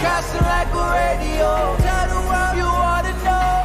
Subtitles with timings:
[0.00, 0.84] broadcasting like a
[1.18, 1.76] radio.
[1.78, 3.62] Tell the world you want to know.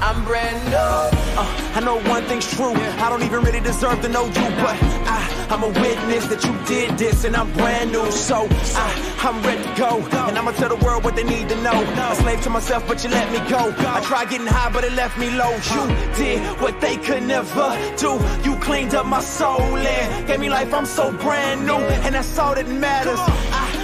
[0.00, 1.22] I'm brand new.
[1.38, 2.74] Uh, I know one thing's true.
[2.74, 4.76] I don't even really deserve to know you, but
[5.06, 8.10] I, I'm a witness that you did this, and I'm brand new.
[8.10, 9.98] So I, I'm ready to go,
[10.28, 11.72] and I'ma tell the world what they need to know.
[12.10, 13.72] A slave to myself, but you let me go.
[13.78, 15.52] I tried getting high, but it left me low.
[15.72, 15.86] You
[16.16, 18.18] did what they could never do.
[18.42, 20.74] You cleaned up my soul and gave me life.
[20.74, 23.20] I'm so brand new, and that's all that matters.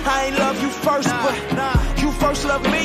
[0.09, 1.77] I, ain't love you first, but nah.
[2.01, 2.85] you first loved me.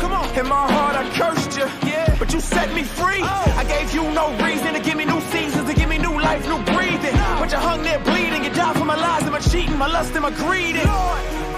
[0.00, 0.24] Come on.
[0.38, 1.66] In my heart, I cursed you.
[1.88, 2.16] Yeah.
[2.18, 3.20] But you set me free.
[3.20, 3.54] Oh.
[3.58, 6.42] I gave you no reason to give me new seasons, to give me new life,
[6.48, 7.16] new breathing.
[7.40, 8.44] But you hung there bleeding.
[8.44, 10.76] You died for my lies and my cheating, my lust and my greed.
[10.76, 10.88] And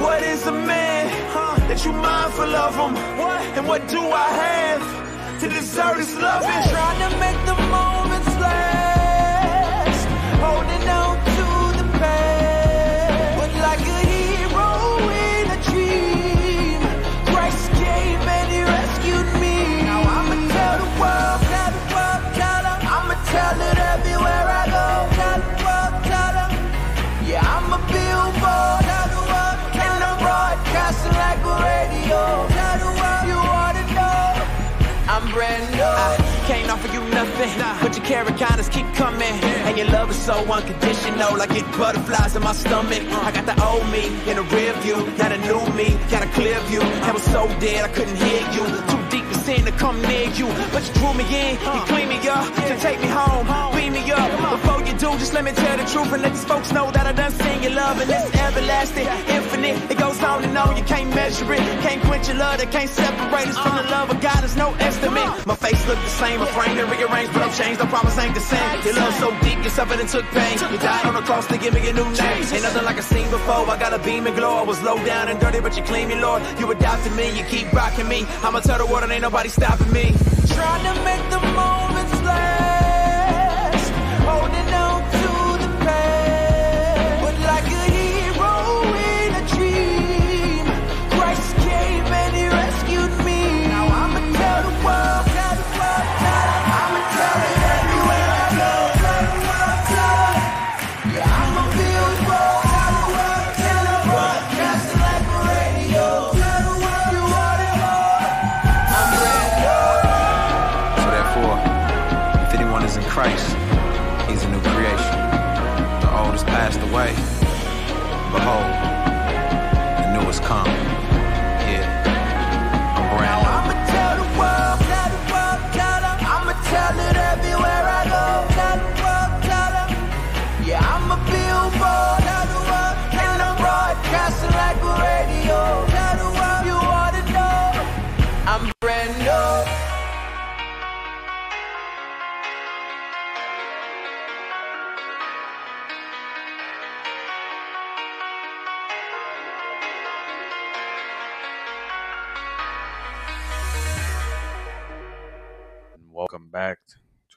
[0.02, 2.96] what is a man huh, that you mindful of him?
[3.56, 6.62] And what do I have to deserve this loving?
[6.74, 10.04] Trying to make the moments last.
[10.42, 11.03] Holding on
[35.34, 35.82] brand new.
[35.82, 37.50] I can't offer you nothing,
[37.80, 38.04] but your
[38.36, 39.34] kindness keep coming.
[39.66, 43.02] And your love is so unconditional, I get butterflies in my stomach.
[43.26, 46.30] I got the old me in the rear view, now the new me, got a
[46.32, 46.82] clear view.
[46.82, 50.28] I was so dead I couldn't hear you, too deep to sin to come near
[50.30, 50.46] you.
[50.72, 54.02] But you drew me in, you clean me up, to take me home, beam me
[54.12, 54.30] up.
[54.60, 57.06] Before you do, just let me tell the truth and let these folks know that
[57.06, 59.90] I done seen your love and it's everlasting, infinite.
[59.90, 62.90] It goes on and on, you can't measure it, can't quench your love, that can't
[62.90, 64.40] separate us from the love of God.
[64.42, 65.46] There's no estimate.
[65.46, 67.80] My face look the same, a frame and rearranged, but I'm changed.
[67.80, 68.82] I promise ain't the same.
[68.84, 70.58] Your love so deep, you suffered and took pain.
[70.72, 72.42] You died on the cross to give me a new name.
[72.54, 73.68] Ain't nothing like I seen before.
[73.68, 74.56] I got a beam and glow.
[74.56, 76.42] I was low down and dirty, but you clean me, Lord.
[76.58, 78.26] You adopted me, you keep rocking me.
[78.42, 80.14] I'ma tell the world and ain't nobody stopping me.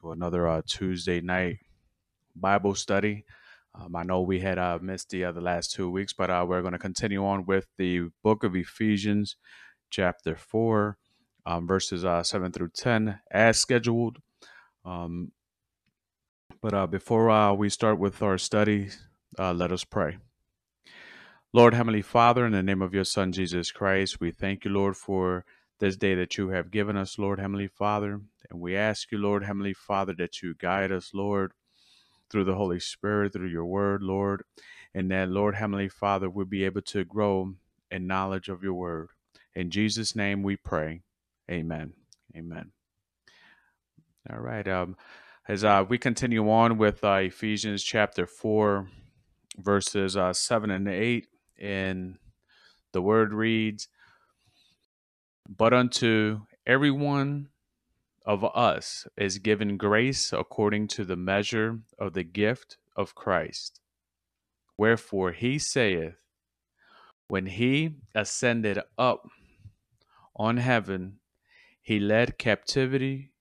[0.01, 1.57] To another uh, Tuesday night
[2.35, 3.25] Bible study.
[3.73, 6.61] Um, I know we had uh, missed the other last two weeks, but uh, we're
[6.61, 9.37] going to continue on with the book of Ephesians,
[9.89, 10.97] chapter 4,
[11.45, 14.17] um, verses uh, 7 through 10, as scheduled.
[14.85, 15.31] Um,
[16.61, 18.89] but uh, before uh, we start with our study,
[19.37, 20.17] uh, let us pray.
[21.53, 24.97] Lord, Heavenly Father, in the name of your Son, Jesus Christ, we thank you, Lord,
[24.97, 25.45] for
[25.79, 28.21] this day that you have given us, Lord, Heavenly Father.
[28.49, 31.53] And we ask you, Lord, Heavenly Father, that you guide us, Lord,
[32.29, 34.43] through the Holy Spirit, through your word, Lord.
[34.93, 37.53] And that, Lord, Heavenly Father, we'll be able to grow
[37.91, 39.09] in knowledge of your word.
[39.55, 41.01] In Jesus' name we pray.
[41.49, 41.93] Amen.
[42.35, 42.71] Amen.
[44.29, 44.67] All right.
[44.67, 44.95] Um,
[45.47, 48.89] as uh, we continue on with uh, Ephesians chapter 4,
[49.57, 51.27] verses uh, 7 and 8,
[51.59, 52.17] and
[52.91, 53.87] the word reads,
[55.47, 57.49] But unto everyone
[58.25, 63.79] of us is given grace according to the measure of the gift of Christ.
[64.77, 66.17] Wherefore he saith,
[67.29, 69.29] When he ascended up
[70.35, 71.19] on heaven,
[71.81, 73.31] he led captivity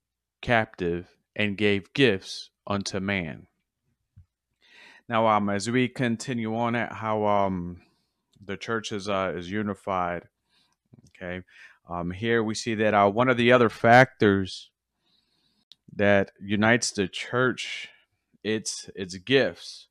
[0.41, 3.49] captive and gave gifts unto man.
[5.09, 7.83] Now, um, as we continue on at how um
[8.45, 10.29] the church is uh is unified,
[11.09, 11.43] okay,
[11.89, 14.71] um, here we see that uh, one of the other factors
[15.95, 17.89] that unites the church
[18.45, 19.89] it's its gifts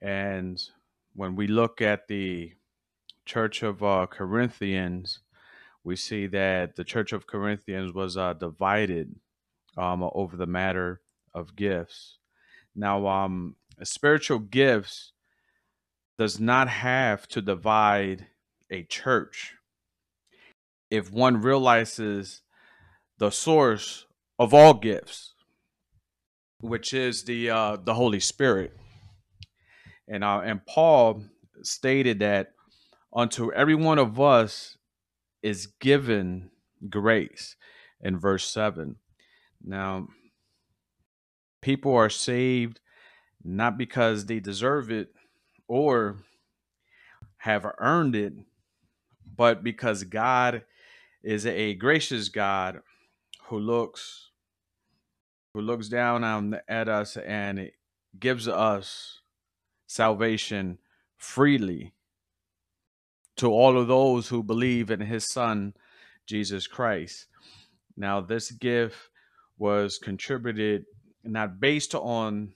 [0.00, 0.62] and
[1.14, 2.52] when we look at the
[3.24, 5.20] church of uh, corinthians
[5.88, 9.14] we see that the church of Corinthians was uh, divided
[9.78, 11.00] um, over the matter
[11.32, 12.18] of gifts.
[12.76, 15.12] Now, um, spiritual gifts
[16.18, 18.26] does not have to divide
[18.70, 19.54] a church
[20.90, 22.42] if one realizes
[23.18, 24.06] the source
[24.38, 25.34] of all gifts,
[26.60, 28.76] which is the uh, the Holy Spirit.
[30.06, 31.24] And uh, and Paul
[31.62, 32.52] stated that
[33.14, 34.76] unto every one of us
[35.42, 36.50] is given
[36.88, 37.56] grace
[38.00, 38.96] in verse 7.
[39.64, 40.08] Now,
[41.60, 42.80] people are saved
[43.44, 45.08] not because they deserve it
[45.66, 46.18] or
[47.38, 48.32] have earned it,
[49.36, 50.62] but because God
[51.22, 52.80] is a gracious God
[53.44, 54.30] who looks
[55.54, 57.70] who looks down on, at us and
[58.18, 59.20] gives us
[59.86, 60.78] salvation
[61.16, 61.94] freely
[63.36, 65.72] to all of those who believe in his son
[66.26, 67.26] Jesus Christ.
[67.96, 69.10] Now this gift
[69.56, 70.84] was contributed
[71.24, 72.54] not based on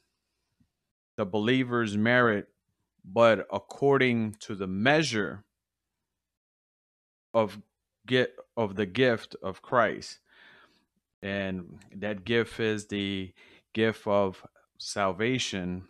[1.17, 2.49] the believer's merit
[3.05, 5.45] but according to the measure
[7.35, 7.59] of
[8.07, 10.19] get of the gift of Christ.
[11.23, 13.33] And that gift is the
[13.73, 14.45] gift of
[14.79, 15.85] salvation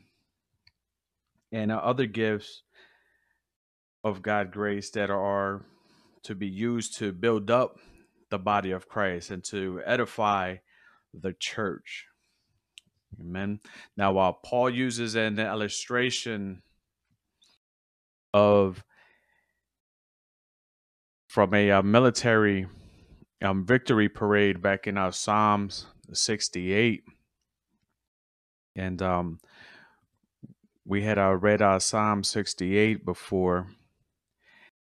[1.50, 2.62] and other gifts
[4.04, 5.64] of God grace that are
[6.24, 7.78] to be used to build up
[8.30, 10.56] the body of Christ and to edify
[11.12, 12.06] the church.
[13.20, 13.60] Amen.
[13.96, 16.62] Now, while Paul uses an illustration
[18.32, 18.82] of
[21.32, 22.66] from a uh, military
[23.40, 27.04] um, victory parade back in our Psalms 68.
[28.76, 29.40] And um,
[30.84, 33.66] we had uh, read our Psalm 68 before.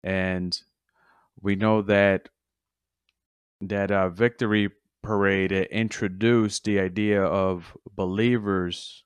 [0.04, 0.56] And
[1.42, 2.28] we know that
[3.60, 4.70] that uh, victory
[5.02, 9.02] parade introduced the idea of believers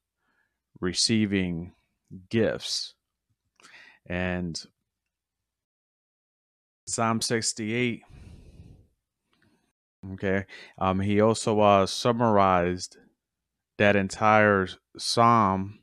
[0.79, 1.73] receiving
[2.29, 2.93] gifts.
[4.05, 4.63] And
[6.91, 8.03] Psalm 68.
[10.15, 10.45] Okay.
[10.77, 12.97] Um, he also uh, summarized
[13.79, 14.67] that entire
[14.99, 15.79] psalm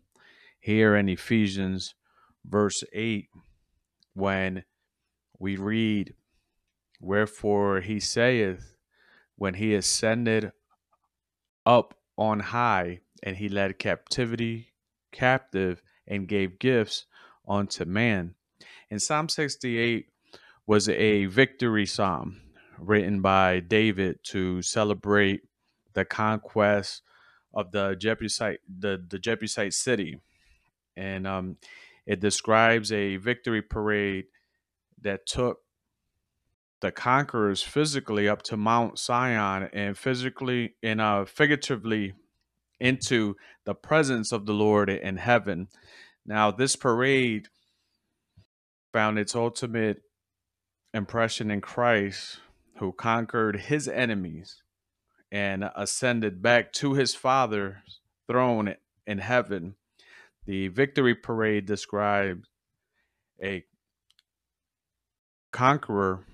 [0.60, 1.96] here in Ephesians
[2.46, 3.30] verse 8
[4.16, 4.66] when
[5.40, 6.14] we read,
[7.00, 8.76] Wherefore he saith,
[9.38, 10.52] when he ascended
[11.66, 14.74] up on high, and he led captivity
[15.14, 17.06] captive and gave gifts
[17.48, 18.36] unto man.
[18.90, 20.08] In Psalm 68,
[20.68, 22.42] was a victory psalm
[22.78, 25.42] written by David to celebrate
[25.94, 27.02] the conquest
[27.54, 30.20] of the Jebusite the, the Jebusite city.
[30.96, 31.58] And um,
[32.06, 34.26] it describes a victory parade
[35.02, 35.60] that took
[36.82, 42.14] the conquerors physically up to Mount Zion and physically and uh, figuratively
[42.80, 43.36] into
[43.66, 45.70] the presence of the Lord in heaven.
[46.26, 47.48] Now, this parade
[48.94, 50.02] found its ultimate
[50.98, 52.40] impression in Christ,
[52.80, 54.62] who conquered his enemies
[55.32, 58.76] and ascended back to his Father's throne
[59.06, 59.76] in heaven.
[60.46, 62.50] The victory parade describes
[63.42, 63.64] a
[65.52, 66.26] conqueror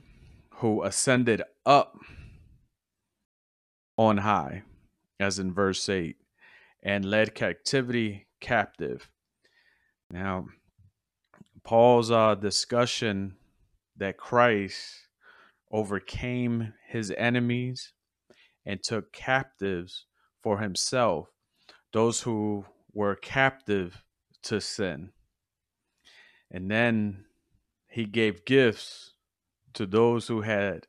[0.55, 1.98] who ascended up
[3.98, 4.63] on high,
[5.20, 6.15] as in verse 8,
[6.82, 9.10] and led captivity captive.
[10.10, 10.48] Now,
[11.63, 13.36] Paul's uh, discussion
[13.97, 15.07] that Christ
[15.71, 17.93] overcame his enemies
[18.65, 20.05] and took captives
[20.41, 21.29] for himself,
[21.91, 24.03] those who were captive
[24.43, 25.12] to sin.
[26.51, 27.25] And then
[27.88, 29.13] he gave gifts
[29.73, 30.88] to those who had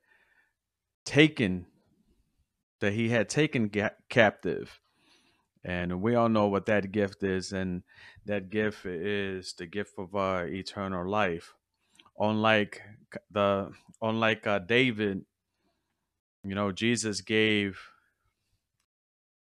[1.05, 1.67] taken
[2.81, 4.81] that he had taken ga- captive.
[5.65, 7.83] And we all know what that gift is and
[8.27, 11.55] that gift is the gift of our eternal life
[12.19, 12.81] unlike
[13.31, 15.25] the unlike uh, David,
[16.45, 17.79] you know, Jesus gave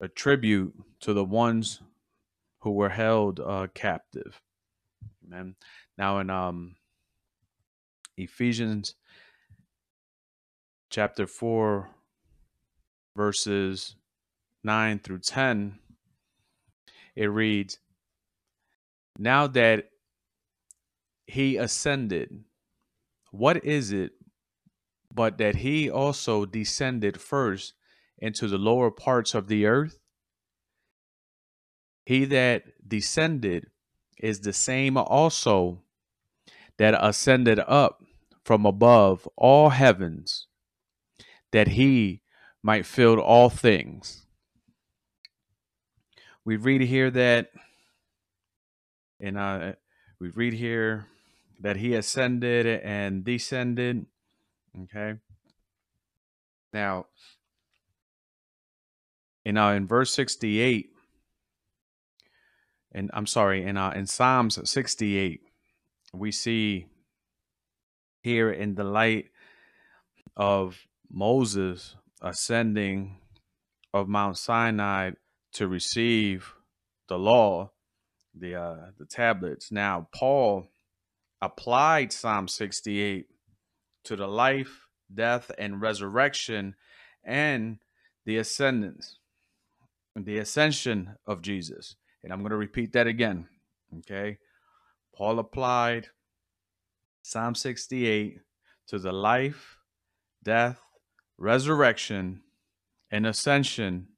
[0.00, 1.80] a tribute to the ones
[2.60, 4.40] who were held uh, captive.
[5.26, 5.54] Amen.
[5.98, 6.76] Now in um,
[8.16, 8.94] Ephesians
[10.90, 11.90] chapter 4
[13.16, 13.96] verses
[14.62, 15.78] 9 through 10
[17.16, 17.78] it reads
[19.18, 19.90] now that
[21.26, 22.44] he ascended
[23.34, 24.12] what is it
[25.12, 27.74] but that he also descended first
[28.18, 29.98] into the lower parts of the earth?
[32.06, 33.70] He that descended
[34.18, 35.82] is the same also
[36.78, 38.04] that ascended up
[38.44, 40.46] from above all heavens
[41.50, 42.22] that he
[42.62, 44.26] might fill all things.
[46.44, 47.50] We read here that,
[49.18, 49.72] and uh,
[50.20, 51.08] we read here
[51.60, 54.06] that he ascended and descended.
[54.82, 55.18] Okay.
[56.72, 57.06] Now,
[59.44, 60.90] in uh, in verse sixty eight,
[62.92, 65.42] and I'm sorry, in uh, in Psalms sixty eight,
[66.12, 66.86] we see
[68.22, 69.26] here in the light
[70.36, 73.18] of Moses ascending
[73.92, 75.12] of Mount Sinai
[75.52, 76.54] to receive
[77.08, 77.70] the law,
[78.34, 79.70] the uh, the tablets.
[79.70, 80.66] Now Paul
[81.44, 83.26] applied Psalm 68
[84.04, 86.74] to the life, death, and resurrection,
[87.22, 87.78] and
[88.24, 89.18] the ascendance,
[90.16, 91.96] the ascension of Jesus.
[92.22, 93.46] And I'm going to repeat that again.
[93.98, 94.38] Okay,
[95.14, 96.08] Paul applied
[97.22, 98.40] Psalm 68
[98.88, 99.76] to the life,
[100.42, 100.80] death,
[101.36, 102.40] resurrection,
[103.10, 104.08] and ascension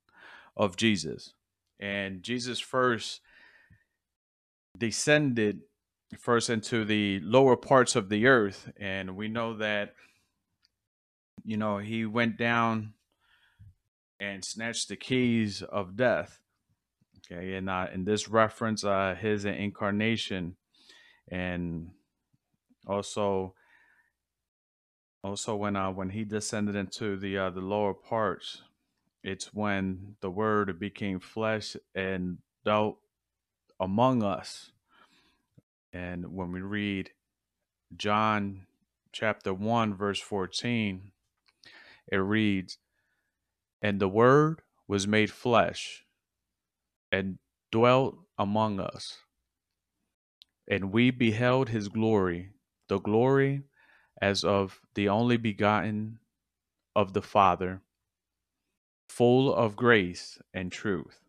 [0.56, 1.34] of Jesus.
[1.80, 3.20] And Jesus first
[4.78, 5.62] descended
[6.18, 8.70] first into the lower parts of the earth.
[8.78, 9.94] And we know that,
[11.44, 12.94] you know, he went down
[14.20, 16.40] and snatched the keys of death.
[17.30, 17.54] Okay.
[17.54, 20.56] And uh, in this reference, uh, his incarnation
[21.30, 21.90] and
[22.86, 23.54] also
[25.24, 28.62] also when uh when he descended into the uh the lower parts
[29.24, 32.98] it's when the word became flesh and dealt
[33.80, 34.70] among us
[35.96, 37.10] and when we read
[37.96, 38.66] john
[39.12, 41.12] chapter 1 verse 14
[42.12, 42.78] it reads
[43.80, 46.04] and the word was made flesh
[47.10, 47.38] and
[47.72, 49.18] dwelt among us
[50.68, 52.50] and we beheld his glory
[52.88, 53.62] the glory
[54.20, 56.18] as of the only begotten
[56.94, 57.82] of the Father,
[59.08, 61.20] full of grace and truth.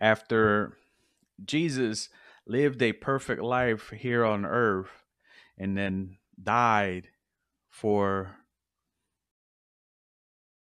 [0.00, 0.78] After
[1.44, 2.08] Jesus
[2.50, 5.04] lived a perfect life here on earth
[5.56, 7.08] and then died
[7.68, 8.36] for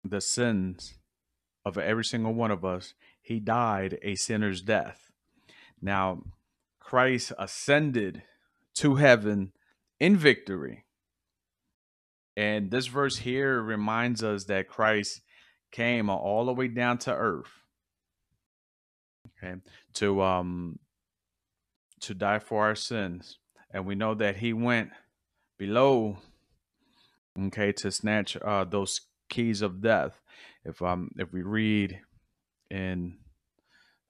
[0.03, 0.95] the sins
[1.65, 5.09] of every single one of us, he died a sinner's death.
[5.81, 6.23] Now,
[6.79, 8.21] Christ ascended
[8.75, 9.53] to heaven
[9.99, 10.85] in victory.
[12.35, 15.21] And this verse here reminds us that Christ
[15.71, 17.63] came all the way down to earth.
[19.25, 19.55] Okay,
[19.95, 20.79] to um
[22.03, 23.39] to die for our sins.
[23.71, 24.91] And we know that he went
[25.57, 26.17] below
[27.47, 30.19] okay to snatch uh those keys of death.
[30.65, 31.99] If um if we read
[32.69, 33.17] in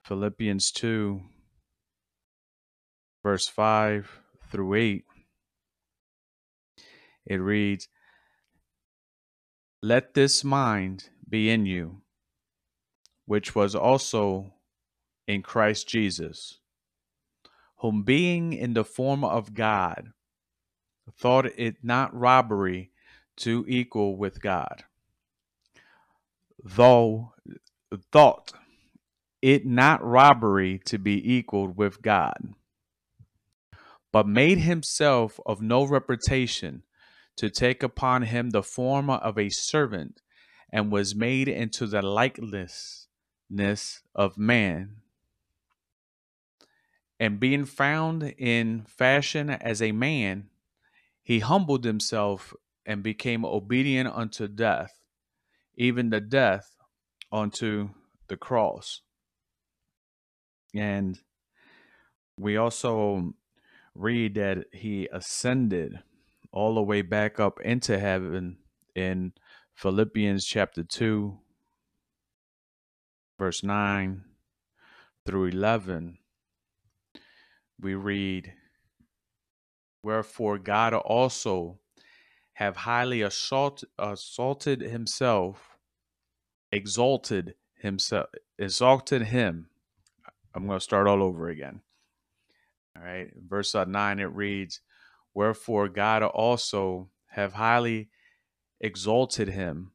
[0.05, 1.21] Philippians 2
[3.23, 4.19] verse 5
[4.51, 5.05] through 8
[7.25, 7.87] it reads,
[9.81, 12.01] Let this mind be in you,
[13.25, 14.53] which was also
[15.27, 16.59] in Christ Jesus,
[17.83, 20.13] whom being in the form of God,
[21.17, 22.89] thought it not robbery
[23.35, 24.85] to equal with God,
[26.63, 27.33] though
[28.09, 28.53] thought
[29.41, 32.53] it not robbery to be equaled with God,
[34.13, 36.83] but made himself of no reputation
[37.35, 40.21] to take upon him the form of a servant
[40.71, 43.09] and was made into the likeness
[44.15, 45.02] of man.
[47.23, 50.49] And being found in fashion as a man,
[51.21, 52.53] he humbled himself
[52.85, 54.91] and became obedient unto death,
[55.77, 56.75] even the death
[57.31, 57.91] unto
[58.27, 59.03] the cross.
[60.75, 61.17] And
[62.37, 63.35] we also
[63.95, 65.99] read that he ascended
[66.51, 68.57] all the way back up into heaven
[68.95, 69.31] in
[69.75, 71.37] Philippians chapter 2,
[73.39, 74.25] verse 9
[75.25, 76.17] through 11.
[77.83, 78.53] We read,
[80.03, 81.79] Wherefore God also
[82.53, 85.77] have highly assault, assaulted himself,
[86.71, 89.67] exalted himself, exalted him.
[90.55, 91.81] I'm going to start all over again.
[92.95, 93.29] All right.
[93.35, 94.79] Verse uh, 9, it reads,
[95.33, 98.07] Wherefore God also have highly
[98.79, 99.91] exalted him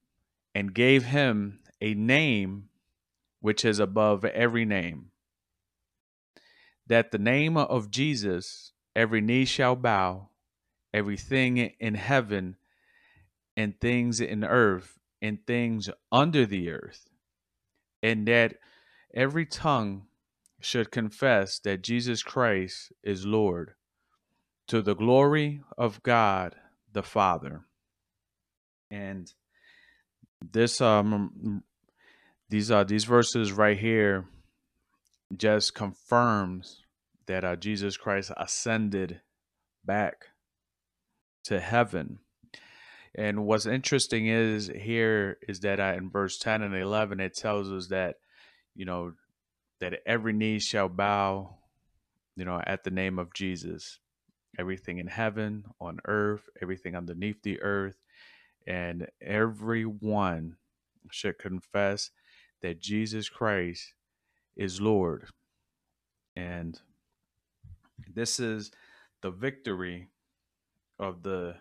[0.55, 2.69] and gave him a name
[3.41, 5.11] which is above every name,
[6.89, 10.29] that the name of Jesus every knee shall bow,
[10.93, 12.57] everything in heaven
[13.57, 17.09] and things in earth and things under the earth,
[18.03, 18.55] and that
[19.15, 20.07] every tongue
[20.61, 23.75] should confess that Jesus Christ is Lord
[24.67, 26.57] to the glory of God
[26.93, 27.63] the Father.
[28.91, 29.33] And
[30.41, 31.63] this um
[32.49, 34.27] these uh these verses right here
[35.37, 36.83] just confirms
[37.27, 39.21] that uh, Jesus Christ ascended
[39.85, 40.27] back
[41.45, 42.19] to heaven.
[43.15, 47.71] And what's interesting is here is that uh, in verse 10 and 11, it tells
[47.71, 48.17] us that,
[48.75, 49.13] you know,
[49.81, 51.57] that every knee shall bow,
[52.37, 53.99] you know, at the name of Jesus.
[54.59, 57.97] Everything in heaven, on earth, everything underneath the earth,
[58.67, 60.57] and everyone
[61.11, 62.11] should confess
[62.63, 63.93] that Jesus Christ
[64.59, 65.27] is Lord.
[66.37, 66.79] And
[68.13, 68.71] this is
[69.23, 70.09] the victory
[70.99, 71.57] of the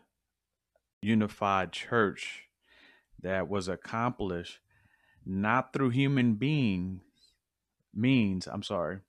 [1.01, 2.43] unified church
[3.21, 4.59] that was accomplished
[5.25, 7.01] not through human being
[7.93, 8.99] means, I'm sorry,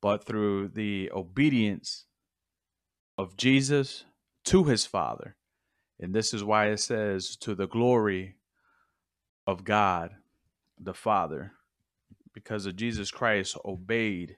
[0.00, 2.04] but through the obedience
[3.16, 4.04] of Jesus
[4.44, 5.36] to his Father.
[6.00, 8.34] And this is why it says, to the glory
[9.46, 10.10] of God
[10.80, 11.52] the Father,
[12.34, 14.36] because of Jesus Christ obeyed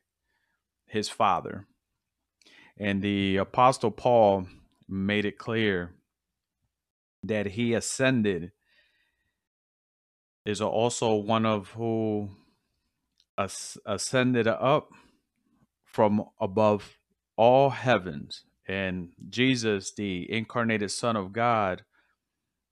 [0.86, 1.66] his Father.
[2.78, 4.46] And the Apostle Paul
[4.88, 5.94] made it clear
[7.22, 8.52] that he ascended
[10.44, 12.28] is also one of who
[13.38, 14.90] ascended up
[15.84, 16.98] from above
[17.36, 18.44] all heavens.
[18.66, 21.82] And Jesus, the incarnated Son of God,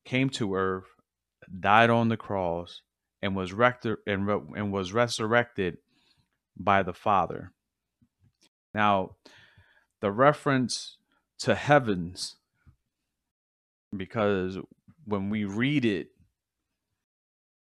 [0.04, 0.84] came to earth,
[1.60, 2.82] died on the cross,
[3.22, 5.78] and was rector- and, re- and was resurrected
[6.56, 7.52] by the Father.
[8.74, 9.16] Now,
[10.00, 10.96] the reference
[11.38, 12.36] to heavens,
[13.96, 14.58] because
[15.04, 16.08] when we read it,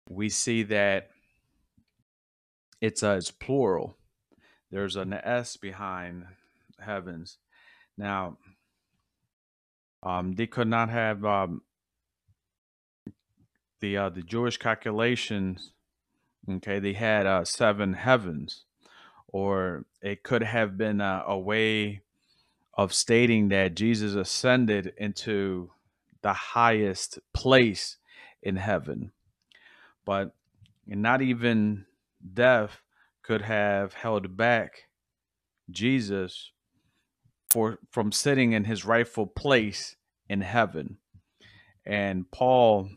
[0.10, 1.10] we see that
[2.82, 3.96] it's uh, it's plural.
[4.72, 6.26] There's an S behind
[6.80, 7.38] heavens.
[7.98, 8.38] Now,
[10.02, 11.62] um, they could not have um,
[13.82, 15.74] the uh, the Jewish calculations.
[16.50, 18.64] Okay, they had uh, seven heavens,
[19.28, 22.02] or it could have been a, a way
[22.74, 25.72] of stating that Jesus ascended into
[26.22, 27.98] the highest place
[28.42, 29.12] in heaven.
[30.06, 30.34] But
[30.88, 31.86] not even
[32.34, 32.82] death
[33.24, 34.88] could have held back
[35.70, 36.52] Jesus
[37.52, 39.96] for from sitting in his rightful place
[40.28, 40.98] in heaven.
[41.86, 42.90] And Paul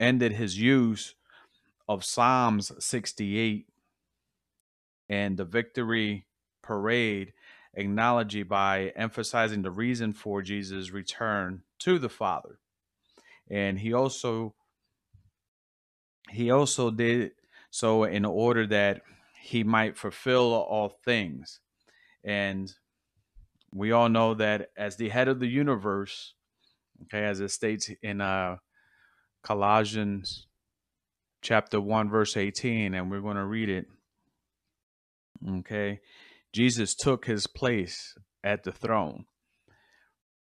[0.00, 1.14] ended his use
[1.88, 3.66] of Psalms 68
[5.08, 6.26] and the victory
[6.62, 7.32] parade
[7.74, 12.58] acknowledging by emphasizing the reason for Jesus' return to the Father.
[13.50, 14.54] And he also
[16.30, 17.32] he also did
[17.70, 19.00] so in order that
[19.40, 21.60] he might fulfill all things.
[22.22, 22.70] And
[23.72, 26.34] we all know that as the head of the universe,
[27.04, 28.56] okay, as it states in uh
[29.48, 30.46] Colossians
[31.40, 33.86] chapter 1 verse 18 and we're going to read it.
[35.60, 36.00] Okay.
[36.52, 39.24] Jesus took his place at the throne.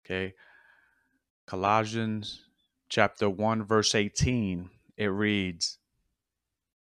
[0.04, 0.34] Okay.
[1.46, 2.42] Colossians
[2.90, 5.78] chapter 1 verse 18 it reads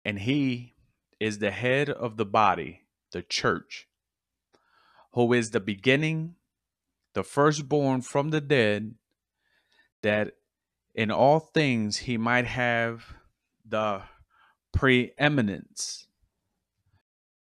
[0.05, 0.75] and he
[1.19, 3.89] is the head of the body, the church,
[5.15, 6.37] who is the beginning,
[7.15, 8.95] the firstborn from the dead,
[10.05, 10.35] that
[10.97, 13.05] in all things he might have
[13.69, 14.03] the
[14.73, 16.07] preeminence.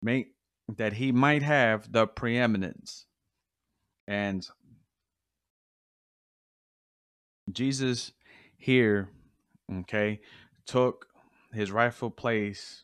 [0.01, 0.33] Make
[0.77, 3.05] that he might have the preeminence.
[4.07, 4.47] And
[7.51, 8.11] Jesus
[8.57, 9.09] here,
[9.71, 10.19] okay,
[10.65, 11.07] took
[11.53, 12.83] his rightful place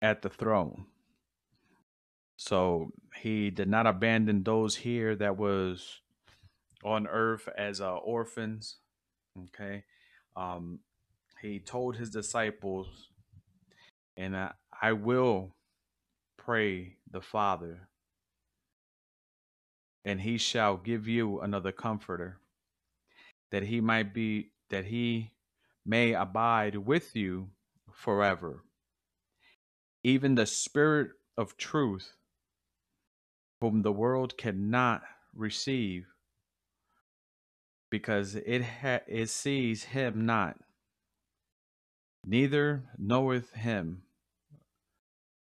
[0.00, 0.86] at the throne.
[2.36, 6.02] So he did not abandon those here that was
[6.84, 8.76] on earth as uh, orphans.
[9.44, 9.84] Okay.
[10.36, 10.80] Um,
[11.40, 13.08] he told his disciples,
[14.16, 15.54] and I, I will
[16.36, 17.88] pray the Father,
[20.04, 22.38] and he shall give you another comforter,
[23.50, 25.32] that he might be, that he
[25.86, 27.48] may abide with you
[27.92, 28.64] forever.
[30.02, 32.12] Even the Spirit of truth,
[33.60, 35.02] whom the world cannot
[35.34, 36.06] receive,
[37.94, 40.56] because it ha- it sees him not,
[42.26, 44.02] neither knoweth him,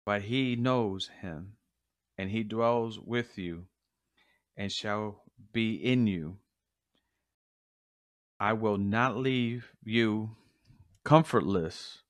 [0.05, 1.53] but he knows him,
[2.15, 3.65] and he dwells with you,
[4.55, 6.37] and shall be in you.
[8.39, 10.35] I will not leave you
[11.03, 12.03] comfortless.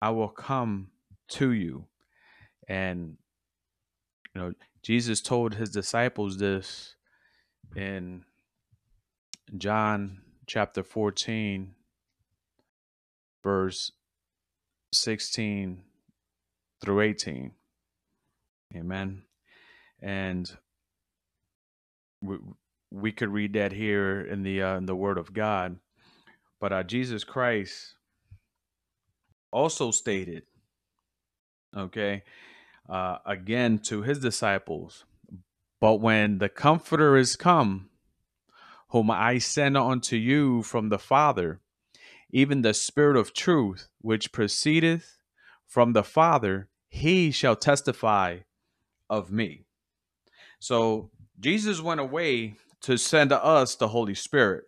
[0.00, 0.88] I will come
[1.32, 1.84] to you.
[2.66, 3.18] And,
[4.34, 4.52] you know,
[4.82, 6.94] Jesus told his disciples this
[7.76, 8.24] in
[9.56, 11.74] John chapter 14
[13.44, 13.92] verse
[14.92, 15.82] 16
[16.80, 17.52] through 18.
[18.74, 19.22] Amen.
[20.02, 20.50] And
[22.20, 22.38] we,
[22.90, 25.76] we could read that here in the uh, in the Word of God,
[26.60, 27.94] but uh, Jesus Christ
[29.52, 30.44] also stated,
[31.76, 32.24] okay,
[32.88, 35.04] uh, again to his disciples,
[35.80, 37.90] but when the Comforter is come,
[38.94, 41.58] whom I send unto you from the Father,
[42.30, 45.18] even the Spirit of truth, which proceedeth
[45.66, 48.38] from the Father, he shall testify
[49.10, 49.64] of me.
[50.60, 54.62] So Jesus went away to send to us the Holy Spirit,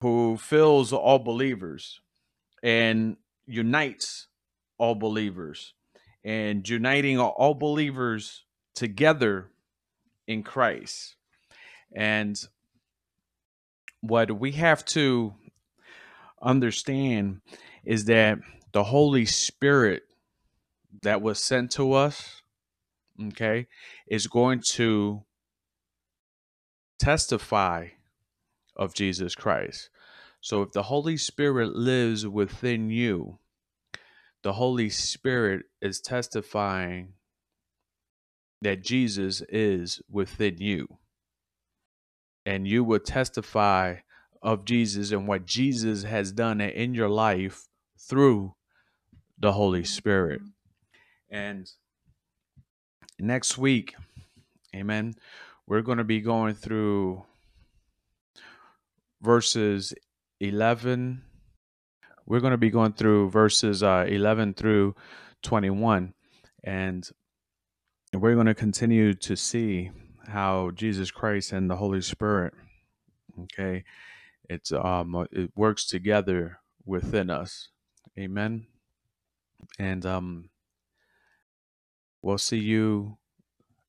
[0.00, 1.98] who fills all believers
[2.62, 3.16] and
[3.48, 4.28] unites
[4.78, 5.74] all believers
[6.22, 8.44] and uniting all believers
[8.76, 9.50] together
[10.28, 11.16] in Christ.
[11.94, 12.36] And
[14.00, 15.34] what we have to
[16.42, 17.40] understand
[17.84, 18.38] is that
[18.72, 20.02] the Holy Spirit
[21.02, 22.42] that was sent to us,
[23.28, 23.66] okay,
[24.08, 25.22] is going to
[26.98, 27.88] testify
[28.76, 29.90] of Jesus Christ.
[30.40, 33.38] So if the Holy Spirit lives within you,
[34.42, 37.14] the Holy Spirit is testifying
[38.60, 40.98] that Jesus is within you.
[42.46, 43.96] And you will testify
[44.42, 47.66] of Jesus and what Jesus has done in your life
[47.98, 48.54] through
[49.38, 50.42] the Holy Spirit.
[51.30, 51.70] And
[53.18, 53.94] next week,
[54.74, 55.14] amen,
[55.66, 57.24] we're going to be going through
[59.22, 59.94] verses
[60.40, 61.22] 11.
[62.26, 64.94] We're going to be going through verses uh, 11 through
[65.42, 66.12] 21.
[66.62, 67.08] And
[68.12, 69.90] we're going to continue to see
[70.26, 72.54] how Jesus Christ and the Holy Spirit,
[73.44, 73.84] okay,
[74.48, 77.68] it's um it works together within us.
[78.18, 78.66] Amen.
[79.78, 80.50] And um
[82.22, 83.18] we'll see you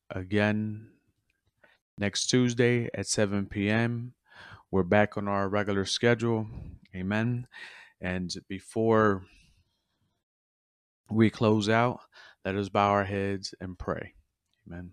[0.09, 0.89] again
[1.97, 4.13] next Tuesday at 7 p.m.
[4.71, 6.47] We're back on our regular schedule.
[6.95, 7.47] Amen.
[8.01, 9.23] And before
[11.09, 12.01] we close out,
[12.43, 14.13] let us bow our heads and pray.
[14.67, 14.91] Amen.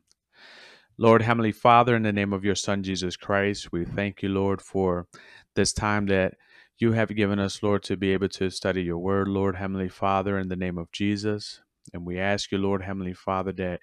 [0.99, 4.61] Lord, Heavenly Father, in the name of your Son, Jesus Christ, we thank you, Lord,
[4.61, 5.09] for
[5.57, 6.35] this time that
[6.79, 10.39] you have given us, Lord, to be able to study your word, Lord, Heavenly Father,
[10.39, 11.63] in the name of Jesus.
[11.95, 13.81] And we ask you, Lord, Heavenly Father, that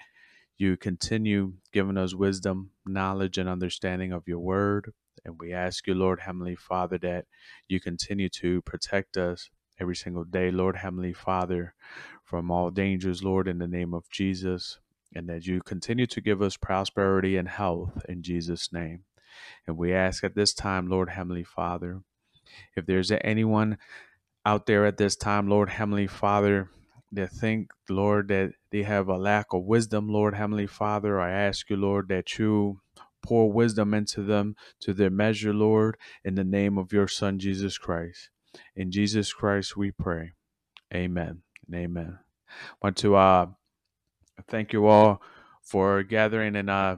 [0.60, 4.93] you continue giving us wisdom, knowledge, and understanding of your word.
[5.26, 7.26] And we ask you, Lord, Heavenly Father, that
[7.67, 11.74] you continue to protect us every single day, Lord, Heavenly Father,
[12.24, 14.80] from all dangers, Lord, in the name of Jesus.
[15.15, 19.04] And that you continue to give us prosperity and health in Jesus' name.
[19.65, 22.02] And we ask at this time, Lord, Heavenly Father,
[22.76, 23.78] if there's anyone
[24.45, 26.69] out there at this time, Lord, Heavenly Father,
[27.12, 31.19] that think, Lord, that they have a lack of wisdom, Lord Heavenly Father.
[31.19, 32.82] I ask you, Lord, that you
[33.22, 37.78] pour wisdom into them to their measure, Lord, in the name of your Son, Jesus
[37.78, 38.30] Christ.
[38.76, 40.34] In Jesus Christ we pray.
[40.93, 42.19] Amen and amen.
[42.82, 43.48] Want to uh,
[44.49, 45.21] thank you all
[45.63, 46.97] for gathering and uh,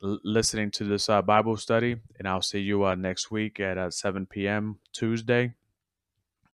[0.00, 3.90] listening to this uh, Bible study, and I'll see you uh, next week at uh,
[3.90, 4.78] 7 p.m.
[4.92, 5.54] Tuesday.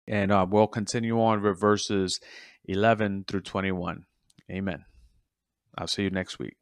[0.06, 2.20] And uh, we'll continue on with verses
[2.66, 4.04] 11 through 21.
[4.50, 4.84] Amen.
[5.76, 6.56] I'll see you next week.